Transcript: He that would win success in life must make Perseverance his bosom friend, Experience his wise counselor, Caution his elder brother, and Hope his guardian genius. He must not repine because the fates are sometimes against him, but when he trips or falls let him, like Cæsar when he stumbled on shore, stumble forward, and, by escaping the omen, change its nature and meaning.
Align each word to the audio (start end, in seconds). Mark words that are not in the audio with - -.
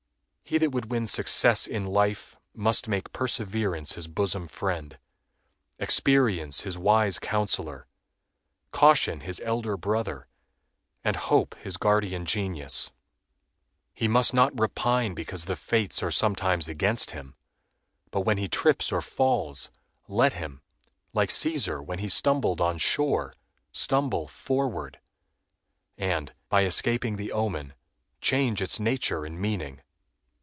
He 0.43 0.57
that 0.57 0.71
would 0.71 0.91
win 0.91 1.07
success 1.07 1.65
in 1.65 1.85
life 1.85 2.35
must 2.53 2.89
make 2.89 3.13
Perseverance 3.13 3.93
his 3.93 4.07
bosom 4.09 4.49
friend, 4.49 4.97
Experience 5.79 6.63
his 6.63 6.77
wise 6.77 7.19
counselor, 7.19 7.87
Caution 8.71 9.21
his 9.21 9.39
elder 9.45 9.77
brother, 9.77 10.27
and 11.05 11.15
Hope 11.15 11.55
his 11.59 11.77
guardian 11.77 12.25
genius. 12.25 12.91
He 13.93 14.09
must 14.09 14.33
not 14.33 14.51
repine 14.59 15.13
because 15.13 15.45
the 15.45 15.55
fates 15.55 16.03
are 16.03 16.11
sometimes 16.11 16.67
against 16.67 17.11
him, 17.11 17.35
but 18.09 18.21
when 18.25 18.37
he 18.37 18.49
trips 18.49 18.91
or 18.91 19.01
falls 19.01 19.71
let 20.09 20.33
him, 20.33 20.59
like 21.13 21.29
Cæsar 21.29 21.81
when 21.81 21.99
he 21.99 22.09
stumbled 22.09 22.59
on 22.59 22.77
shore, 22.77 23.31
stumble 23.71 24.27
forward, 24.27 24.99
and, 25.97 26.33
by 26.49 26.65
escaping 26.65 27.15
the 27.15 27.31
omen, 27.31 27.71
change 28.19 28.61
its 28.61 28.81
nature 28.81 29.23
and 29.23 29.39
meaning. 29.39 29.79